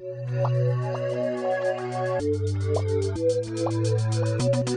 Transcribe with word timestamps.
Thank 0.00 0.28
you. 4.56 4.67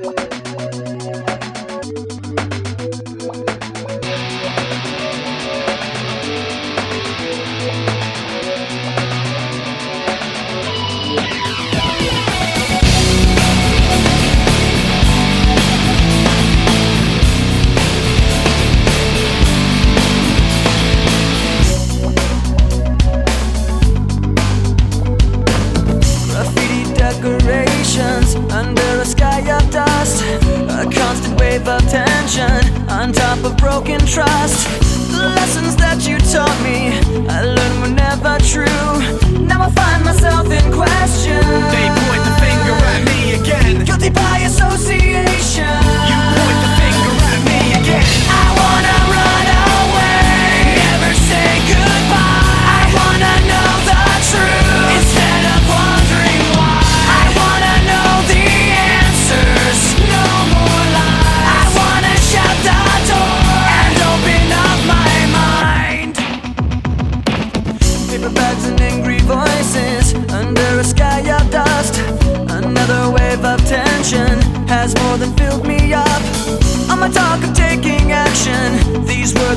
decorations 27.22 28.36
under 28.52 29.02
a 29.02 29.06
sky 29.06 29.40
of 29.56 29.70
dust. 29.70 30.24
A 30.70 30.90
constant 30.90 31.40
wave 31.40 31.68
of 31.68 31.82
tension 31.88 32.90
on 32.90 33.14
top 33.14 33.44
of 33.44 33.56
broken 33.58 34.00
trust. 34.06 34.68
Let's 35.12 35.51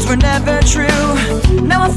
were 0.06 0.16
never 0.16 0.60
true. 0.62 1.62
Now 1.62 1.83
I'm. 1.83 1.94